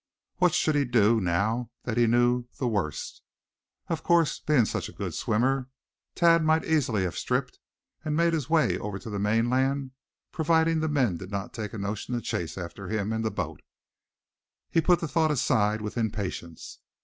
[0.37, 3.21] What should he do, now that he knew the worst?
[3.87, 5.69] Of course, being such a good swimmer,
[6.15, 7.59] Thad might easily have stripped,
[8.03, 9.91] and made his way over to the mainland,
[10.31, 13.61] providing the men did not take a notion to chase after him in the boat.
[14.71, 16.79] He put the thought aside with impatience.